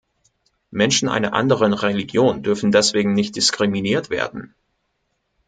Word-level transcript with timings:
Menschen 0.71 1.09
einer 1.09 1.33
anderen 1.33 1.73
Religion 1.73 2.41
dürfen 2.41 2.71
deswegen 2.71 3.13
nicht 3.13 3.35
diskriminiert 3.35 4.09
werden. 4.09 4.55